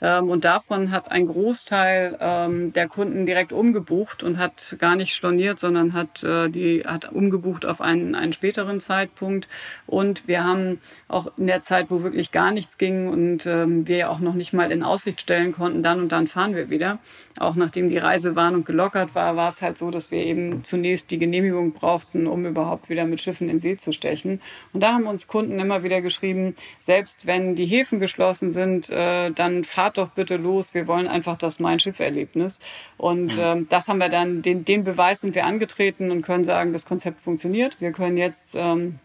[0.00, 5.14] Ähm, und davon hat ein Großteil ähm, der Kunden direkt umgebucht und hat gar nicht
[5.14, 9.48] storniert, sondern hat äh, die hat umgebucht auf einen, einen späteren Zeitpunkt.
[9.86, 14.10] Und wir haben auch in der Zeit, wo wirklich gar nichts ging und ähm, wir
[14.10, 16.98] auch noch nicht mal in Aussicht stellen konnten, dann und dann fahren wir wieder.
[17.38, 21.18] Auch nachdem die Reisewarnung gelockert war, war es halt so, dass wir eben zunächst die
[21.18, 24.40] Genehmigung brauchten brauchten, um überhaupt wieder mit Schiffen in See zu stechen.
[24.72, 29.30] Und da haben uns Kunden immer wieder geschrieben, selbst wenn die Häfen geschlossen sind, äh,
[29.30, 30.74] dann fahrt doch bitte los.
[30.74, 32.60] Wir wollen einfach das Mein-Schiff-Erlebnis.
[32.96, 33.42] Und mhm.
[33.42, 36.86] ähm, das haben wir dann, den, den Beweis sind wir angetreten und können sagen, das
[36.86, 37.80] Konzept funktioniert.
[37.80, 38.98] Wir können jetzt ähm,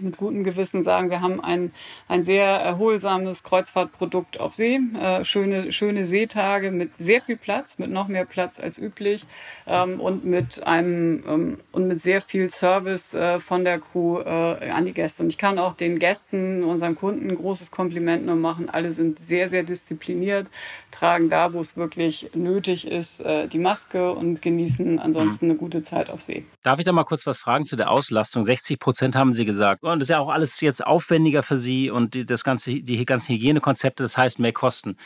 [0.00, 1.72] mit gutem Gewissen sagen, wir haben ein,
[2.08, 7.90] ein sehr erholsames Kreuzfahrtprodukt auf See, äh, schöne, schöne Seetage mit sehr viel Platz, mit
[7.90, 9.24] noch mehr Platz als üblich
[9.66, 14.70] ähm, und mit einem ähm, und mit sehr viel Service äh, von der Crew äh,
[14.70, 15.22] an die Gäste.
[15.22, 18.70] Und ich kann auch den Gästen, unseren Kunden ein großes Kompliment nur machen.
[18.70, 20.46] Alle sind sehr, sehr diszipliniert,
[20.90, 25.50] tragen da, wo es wirklich nötig ist, äh, die Maske und genießen ansonsten mhm.
[25.52, 26.44] eine gute Zeit auf See.
[26.62, 28.44] Darf ich da mal kurz was fragen zu der Auslastung?
[28.44, 29.82] 60 Prozent haben Sie gesagt.
[29.92, 33.34] Und das ist ja auch alles jetzt aufwendiger für Sie und das ganze, die ganzen
[33.34, 34.96] Hygienekonzepte, das heißt mehr Kosten.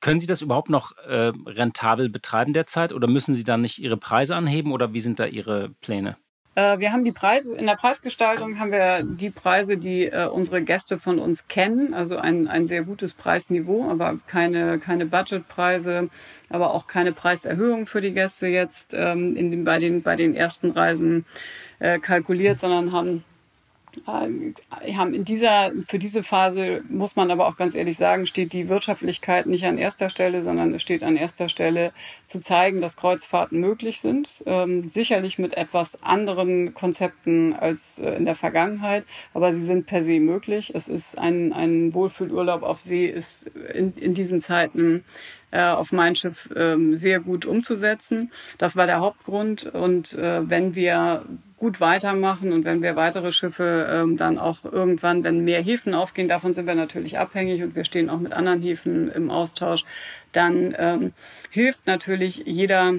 [0.00, 3.96] Können Sie das überhaupt noch äh, rentabel betreiben derzeit oder müssen Sie dann nicht Ihre
[3.96, 6.16] Preise anheben oder wie sind da Ihre Pläne?
[6.56, 10.62] Äh, wir haben die Preise, in der Preisgestaltung haben wir die Preise, die äh, unsere
[10.62, 16.10] Gäste von uns kennen, also ein, ein sehr gutes Preisniveau, aber keine, keine Budgetpreise,
[16.50, 20.34] aber auch keine Preiserhöhung für die Gäste jetzt ähm, in den, bei, den, bei den
[20.34, 21.24] ersten Reisen
[21.78, 23.24] äh, kalkuliert, sondern haben
[24.06, 28.68] haben in dieser, für diese Phase muss man aber auch ganz ehrlich sagen, steht die
[28.68, 31.92] Wirtschaftlichkeit nicht an erster Stelle, sondern es steht an erster Stelle
[32.26, 34.28] zu zeigen, dass Kreuzfahrten möglich sind.
[34.46, 40.02] Ähm, sicherlich mit etwas anderen Konzepten als äh, in der Vergangenheit, aber sie sind per
[40.02, 40.72] se möglich.
[40.74, 45.04] Es ist ein, ein Wohlfühlurlaub auf See ist in, in diesen Zeiten
[45.54, 48.32] äh, auf mein Schiff äh, sehr gut umzusetzen.
[48.58, 49.66] Das war der Hauptgrund.
[49.66, 51.24] Und äh, wenn wir
[51.56, 56.28] gut weitermachen und wenn wir weitere Schiffe ähm, dann auch irgendwann, wenn mehr Häfen aufgehen,
[56.28, 59.84] davon sind wir natürlich abhängig und wir stehen auch mit anderen Häfen im Austausch,
[60.32, 61.12] dann ähm,
[61.50, 62.94] hilft natürlich jeder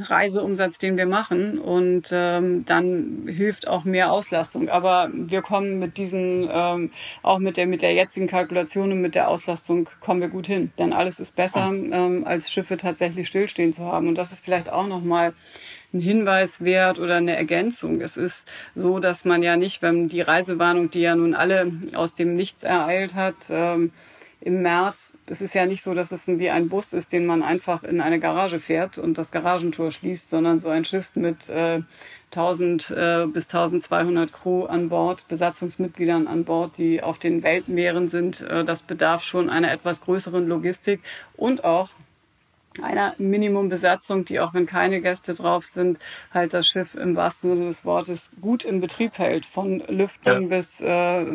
[0.00, 4.68] Reiseumsatz, den wir machen und ähm, dann hilft auch mehr Auslastung.
[4.68, 6.90] Aber wir kommen mit diesen, ähm,
[7.22, 10.72] auch mit der mit der jetzigen Kalkulation und mit der Auslastung kommen wir gut hin.
[10.78, 14.08] Denn alles ist besser, ähm, als Schiffe tatsächlich stillstehen zu haben.
[14.08, 15.34] Und das ist vielleicht auch nochmal
[15.92, 18.00] ein Hinweis wert oder eine Ergänzung.
[18.00, 22.14] Es ist so, dass man ja nicht, wenn die Reisewarnung, die ja nun alle aus
[22.14, 23.92] dem Nichts ereilt hat, ähm,
[24.44, 27.42] im März, es ist ja nicht so, dass es wie ein Bus ist, den man
[27.42, 31.80] einfach in eine Garage fährt und das Garagentor schließt, sondern so ein Schiff mit äh,
[32.30, 38.42] 1000 äh, bis 1200 Crew an Bord, Besatzungsmitgliedern an Bord, die auf den Weltmeeren sind.
[38.42, 41.00] Äh, das bedarf schon einer etwas größeren Logistik
[41.38, 41.88] und auch
[42.82, 45.98] einer Minimumbesatzung, die auch wenn keine Gäste drauf sind,
[46.32, 50.48] halt das Schiff im wahrsten Sinne des Wortes gut in Betrieb hält, von Lüftung ja.
[50.48, 50.86] bis äh,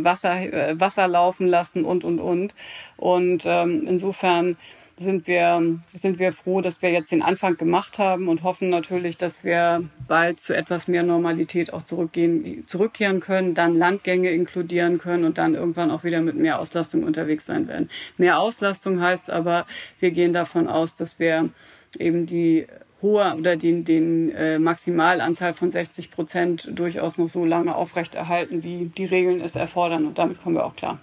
[0.04, 2.54] Wasser, äh, Wasser laufen lassen und und und.
[2.98, 4.58] Und ähm, insofern
[5.00, 9.18] sind wir, sind wir froh, dass wir jetzt den Anfang gemacht haben und hoffen natürlich,
[9.18, 15.24] dass wir bald zu etwas mehr Normalität auch zurückgehen, zurückkehren können, dann Landgänge inkludieren können
[15.24, 17.90] und dann irgendwann auch wieder mit mehr Auslastung unterwegs sein werden.
[18.18, 19.66] Mehr Auslastung heißt aber,
[20.00, 21.50] wir gehen davon aus, dass wir
[21.98, 22.68] eben die
[23.02, 28.86] hohe oder den, den äh, Maximalanzahl von 60 Prozent durchaus noch so lange aufrechterhalten, wie
[28.86, 30.06] die Regeln es erfordern.
[30.06, 31.00] Und damit kommen wir auch klar.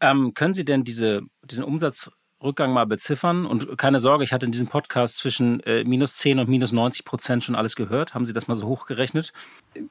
[0.00, 2.10] Ähm, können Sie denn diese, diesen Umsatz
[2.42, 3.46] Rückgang mal beziffern.
[3.46, 7.04] Und keine Sorge, ich hatte in diesem Podcast zwischen äh, minus 10 und minus 90
[7.04, 8.14] Prozent schon alles gehört.
[8.14, 9.32] Haben Sie das mal so hochgerechnet?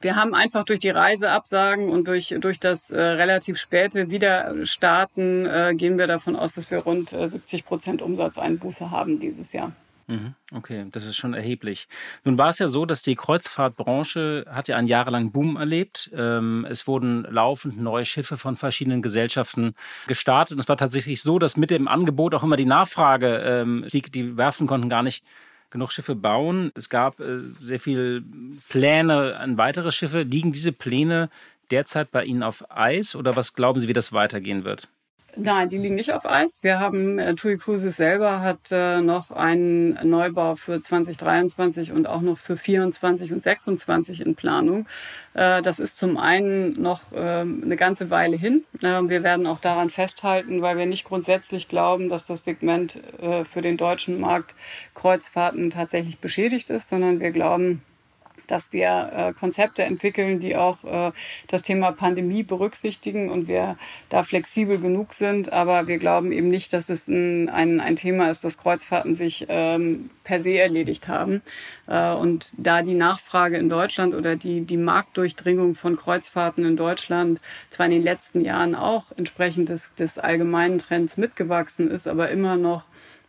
[0.00, 5.74] Wir haben einfach durch die Reiseabsagen und durch, durch das äh, relativ späte Wiederstarten äh,
[5.76, 9.72] gehen wir davon aus, dass wir rund 70 äh, Prozent Umsatzeinbuße haben dieses Jahr.
[10.08, 10.34] Mhm.
[10.52, 11.88] Okay, das ist schon erheblich.
[12.24, 16.10] Nun war es ja so, dass die Kreuzfahrtbranche hat ja einen jahrelangen Boom erlebt.
[16.14, 19.74] Ähm, es wurden laufend neue Schiffe von verschiedenen Gesellschaften
[20.06, 20.54] gestartet.
[20.54, 24.12] Und es war tatsächlich so, dass mit dem Angebot auch immer die Nachfrage ähm, stieg.
[24.12, 25.24] Die Werften konnten gar nicht
[25.70, 26.70] genug Schiffe bauen.
[26.76, 28.22] Es gab äh, sehr viele
[28.68, 30.22] Pläne an weitere Schiffe.
[30.22, 31.30] Liegen diese Pläne
[31.72, 34.88] derzeit bei Ihnen auf Eis oder was glauben Sie, wie das weitergehen wird?
[35.38, 36.62] Nein, die liegen nicht auf Eis.
[36.62, 42.22] Wir haben, äh, TUI Cruises selber hat äh, noch einen Neubau für 2023 und auch
[42.22, 44.86] noch für 24 und 26 in Planung.
[45.34, 48.64] Äh, das ist zum einen noch äh, eine ganze Weile hin.
[48.80, 53.44] Äh, wir werden auch daran festhalten, weil wir nicht grundsätzlich glauben, dass das Segment äh,
[53.44, 54.54] für den deutschen Markt
[54.94, 57.82] Kreuzfahrten tatsächlich beschädigt ist, sondern wir glauben,
[58.46, 61.12] dass wir äh, Konzepte entwickeln, die auch äh,
[61.48, 63.76] das Thema Pandemie berücksichtigen und wir
[64.08, 65.52] da flexibel genug sind.
[65.52, 69.46] Aber wir glauben eben nicht, dass es ein, ein, ein Thema ist, dass Kreuzfahrten sich
[69.48, 71.42] ähm, per se erledigt haben.
[71.86, 77.40] Äh, und da die Nachfrage in Deutschland oder die, die Marktdurchdringung von Kreuzfahrten in Deutschland
[77.70, 82.56] zwar in den letzten Jahren auch entsprechend des, des allgemeinen Trends mitgewachsen ist, aber immer
[82.56, 82.84] noch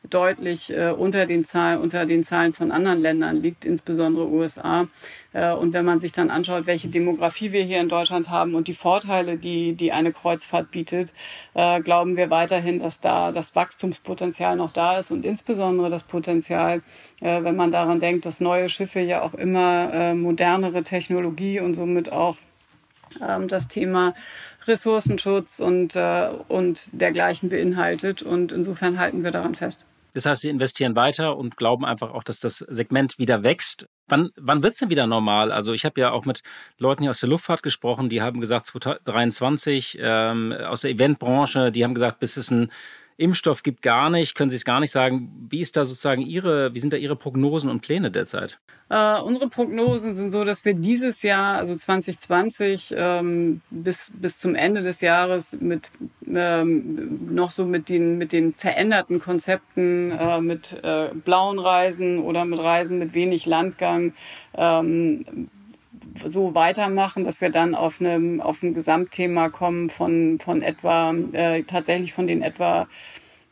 [0.09, 4.87] deutlich äh, unter den Zahlen, unter den Zahlen von anderen Ländern liegt, insbesondere USA.
[5.33, 8.67] Äh, und wenn man sich dann anschaut, welche Demografie wir hier in Deutschland haben und
[8.67, 11.13] die Vorteile, die, die eine Kreuzfahrt bietet,
[11.53, 16.81] äh, glauben wir weiterhin, dass da das Wachstumspotenzial noch da ist und insbesondere das Potenzial,
[17.21, 21.73] äh, wenn man daran denkt, dass neue Schiffe ja auch immer äh, modernere Technologie und
[21.73, 22.37] somit auch
[23.21, 24.13] ähm, das Thema
[24.67, 28.21] Ressourcenschutz und, äh, und dergleichen beinhaltet.
[28.21, 29.85] Und insofern halten wir daran fest.
[30.13, 33.87] Das heißt, Sie investieren weiter und glauben einfach auch, dass das Segment wieder wächst.
[34.07, 35.51] Wann, wann wird es denn wieder normal?
[35.51, 36.41] Also ich habe ja auch mit
[36.77, 41.83] Leuten hier aus der Luftfahrt gesprochen, die haben gesagt 2023, ähm, aus der Eventbranche, die
[41.83, 42.71] haben gesagt, bis es ein
[43.17, 45.47] Impfstoff gibt gar nicht, können Sie es gar nicht sagen.
[45.49, 48.60] Wie ist da sozusagen Ihre, wie sind da Ihre Prognosen und Pläne derzeit?
[48.89, 54.56] Äh, unsere Prognosen sind so, dass wir dieses Jahr, also 2020, ähm, bis, bis zum
[54.56, 55.91] Ende des Jahres mit
[56.25, 62.45] ähm, noch so mit den, mit den veränderten Konzepten, äh, mit äh, blauen Reisen oder
[62.45, 64.13] mit Reisen mit wenig Landgang,
[64.56, 65.49] ähm,
[66.27, 71.63] so weitermachen, dass wir dann auf einem auf ein Gesamtthema kommen von von etwa äh,
[71.63, 72.87] tatsächlich von den etwa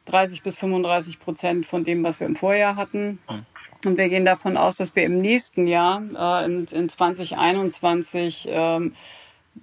[0.05, 3.19] 30 bis 35 Prozent von dem, was wir im Vorjahr hatten.
[3.29, 3.45] Mhm.
[3.85, 8.93] Und wir gehen davon aus, dass wir im nächsten Jahr, äh, in, in 2021, ähm,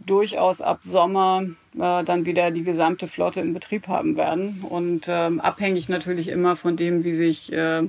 [0.06, 4.64] durchaus ab Sommer äh, dann wieder die gesamte Flotte in Betrieb haben werden.
[4.68, 7.82] Und ähm, abhängig natürlich immer von dem, wie sich, äh,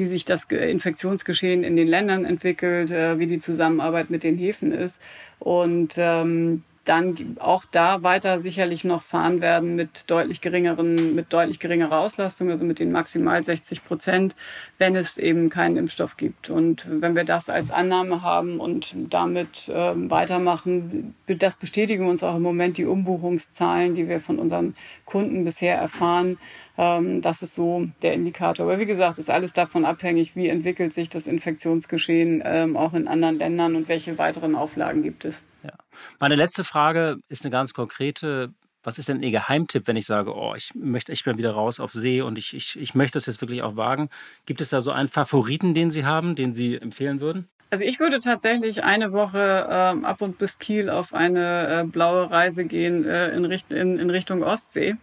[0.00, 4.72] wie sich das Infektionsgeschehen in den Ländern entwickelt, äh, wie die Zusammenarbeit mit den Häfen
[4.72, 4.98] ist.
[5.38, 11.60] Und ähm, dann auch da weiter sicherlich noch fahren werden mit deutlich geringeren, mit deutlich
[11.60, 14.34] geringerer Auslastung, also mit den maximal 60 Prozent,
[14.78, 16.48] wenn es eben keinen Impfstoff gibt.
[16.48, 22.36] Und wenn wir das als Annahme haben und damit äh, weitermachen, das bestätigen uns auch
[22.36, 26.38] im Moment die Umbuchungszahlen, die wir von unseren Kunden bisher erfahren.
[26.80, 28.64] Ähm, das ist so der Indikator.
[28.64, 33.06] Aber wie gesagt, ist alles davon abhängig, wie entwickelt sich das Infektionsgeschehen ähm, auch in
[33.06, 35.42] anderen Ländern und welche weiteren Auflagen gibt es.
[35.62, 35.74] Ja.
[36.20, 38.54] Meine letzte Frage ist eine ganz konkrete.
[38.82, 41.80] Was ist denn Ihr Geheimtipp, wenn ich sage, oh, ich möchte echt mal wieder raus
[41.80, 44.08] auf See und ich, ich, ich möchte das jetzt wirklich auch wagen?
[44.46, 47.46] Gibt es da so einen Favoriten, den Sie haben, den Sie empfehlen würden?
[47.70, 52.28] Also ich würde tatsächlich eine Woche ähm, ab und bis Kiel auf eine äh, blaue
[52.28, 54.96] Reise gehen äh, in, Richt in, in Richtung Ostsee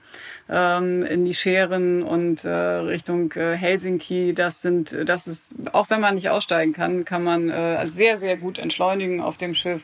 [0.49, 4.33] ähm, in die Scheren und äh, Richtung äh, Helsinki.
[4.33, 8.35] Das sind, das ist, auch wenn man nicht aussteigen kann, kann man äh, sehr, sehr
[8.35, 9.83] gut entschleunigen auf dem Schiff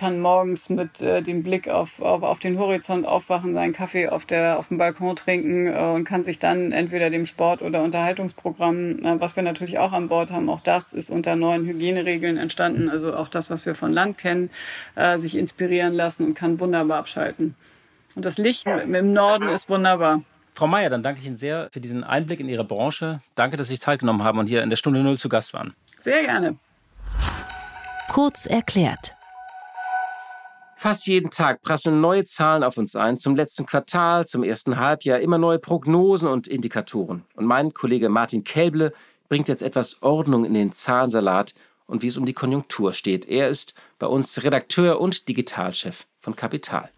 [0.00, 4.24] kann morgens mit äh, dem Blick auf, auf, auf den Horizont aufwachen, seinen Kaffee auf,
[4.24, 9.04] der, auf dem Balkon trinken äh, und kann sich dann entweder dem Sport- oder Unterhaltungsprogramm,
[9.04, 12.88] äh, was wir natürlich auch an Bord haben, auch das ist unter neuen Hygieneregeln entstanden,
[12.88, 14.48] also auch das, was wir von Land kennen,
[14.94, 17.54] äh, sich inspirieren lassen und kann wunderbar abschalten.
[18.14, 20.22] Und das Licht im Norden ist wunderbar.
[20.54, 23.20] Frau Meier, dann danke ich Ihnen sehr für diesen Einblick in Ihre Branche.
[23.34, 25.52] Danke, dass Sie sich Zeit genommen haben und hier in der Stunde Null zu Gast
[25.52, 25.74] waren.
[26.00, 26.56] Sehr gerne.
[28.08, 29.14] Kurz erklärt.
[30.82, 35.20] Fast jeden Tag prasseln neue Zahlen auf uns ein, zum letzten Quartal, zum ersten Halbjahr,
[35.20, 37.26] immer neue Prognosen und Indikatoren.
[37.34, 38.94] Und mein Kollege Martin Kelble
[39.28, 41.54] bringt jetzt etwas Ordnung in den Zahlensalat
[41.86, 43.28] und wie es um die Konjunktur steht.
[43.28, 46.88] Er ist bei uns Redakteur und Digitalchef von Kapital.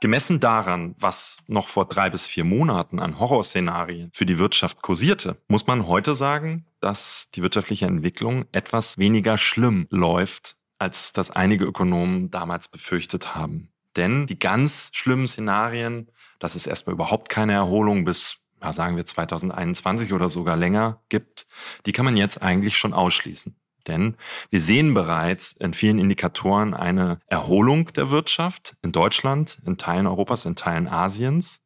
[0.00, 5.36] Gemessen daran, was noch vor drei bis vier Monaten an Horrorszenarien für die Wirtschaft kursierte,
[5.46, 11.66] muss man heute sagen, dass die wirtschaftliche Entwicklung etwas weniger schlimm läuft, als das einige
[11.66, 13.72] Ökonomen damals befürchtet haben.
[13.96, 18.38] Denn die ganz schlimmen Szenarien, dass es erstmal überhaupt keine Erholung bis,
[18.70, 21.46] sagen wir 2021 oder sogar länger gibt,
[21.84, 23.54] die kann man jetzt eigentlich schon ausschließen.
[23.86, 24.16] Denn
[24.50, 30.44] wir sehen bereits in vielen Indikatoren eine Erholung der Wirtschaft in Deutschland, in Teilen Europas,
[30.44, 31.60] in Teilen Asiens.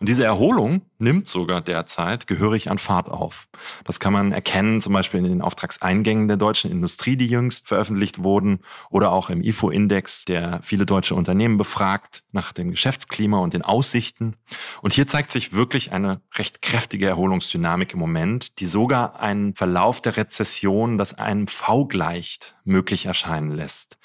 [0.00, 3.48] Und diese Erholung nimmt sogar derzeit gehörig an Fahrt auf.
[3.84, 8.22] Das kann man erkennen, zum Beispiel in den Auftragseingängen der deutschen Industrie, die jüngst veröffentlicht
[8.22, 13.62] wurden, oder auch im IFO-Index, der viele deutsche Unternehmen befragt nach dem Geschäftsklima und den
[13.62, 14.36] Aussichten.
[14.80, 20.00] Und hier zeigt sich wirklich eine recht kräftige Erholungsdynamik im Moment, die sogar einen Verlauf
[20.00, 23.98] der Rezession, das einem V gleicht, möglich erscheinen lässt.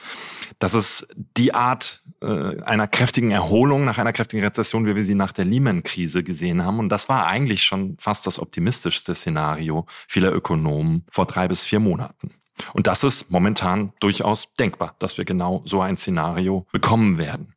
[0.59, 5.13] Das ist die Art äh, einer kräftigen Erholung nach einer kräftigen Rezession, wie wir sie
[5.13, 6.86] nach der Lehman-Krise gesehen haben.
[6.87, 11.81] Und das war eigentlich schon fast das optimistischste Szenario vieler Ökonomen vor drei bis vier
[11.81, 12.31] Monaten.
[12.71, 17.55] Und das ist momentan durchaus denkbar, dass wir genau so ein Szenario bekommen werden.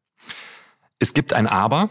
[0.98, 1.90] Es gibt ein Aber,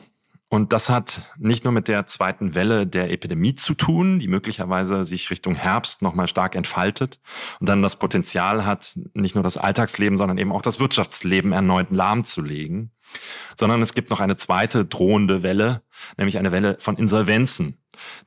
[0.50, 5.06] und das hat nicht nur mit der zweiten Welle der Epidemie zu tun, die möglicherweise
[5.06, 7.20] sich Richtung Herbst nochmal stark entfaltet
[7.60, 11.92] und dann das Potenzial hat, nicht nur das Alltagsleben, sondern eben auch das Wirtschaftsleben erneut
[11.92, 12.92] lahmzulegen,
[13.60, 15.84] sondern es gibt noch eine zweite drohende Welle,
[16.18, 17.78] nämlich eine Welle von Insolvenzen,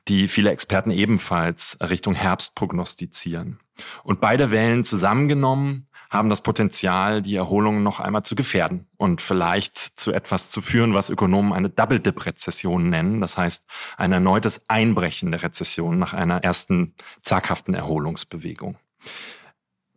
[0.07, 3.59] die viele Experten ebenfalls Richtung Herbst prognostizieren.
[4.03, 9.77] Und beide Wellen zusammengenommen haben das Potenzial, die Erholung noch einmal zu gefährden und vielleicht
[9.77, 13.19] zu etwas zu führen, was Ökonomen eine Double-Dip-Rezession nennen.
[13.19, 13.65] Das heißt,
[13.97, 16.93] ein erneutes Einbrechen der Rezession nach einer ersten
[17.23, 18.77] zaghaften Erholungsbewegung.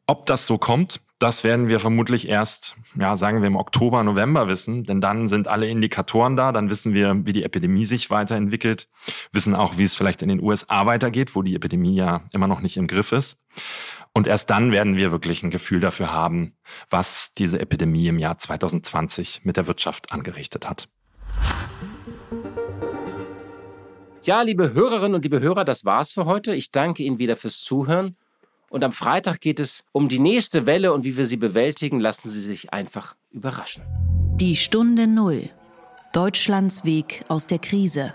[0.07, 4.49] Ob das so kommt, das werden wir vermutlich erst, ja, sagen wir im Oktober, November
[4.49, 8.89] wissen, denn dann sind alle Indikatoren da, dann wissen wir, wie die Epidemie sich weiterentwickelt,
[9.33, 12.61] wissen auch, wie es vielleicht in den USA weitergeht, wo die Epidemie ja immer noch
[12.61, 13.43] nicht im Griff ist.
[14.17, 16.55] Und erst dann werden wir wirklich ein Gefühl dafür haben,
[16.89, 20.89] was diese Epidemie im Jahr 2020 mit der Wirtschaft angerichtet hat.
[24.23, 26.55] Ja, liebe Hörerinnen und liebe Hörer, das war's für heute.
[26.55, 28.17] Ich danke Ihnen wieder fürs Zuhören.
[28.71, 32.01] Und am Freitag geht es um die nächste Welle und wie wir sie bewältigen.
[32.01, 33.83] Lassen Sie sich einfach überraschen.
[34.37, 35.51] Die Stunde Null.
[36.15, 38.15] Deutschlands Weg aus der Krise.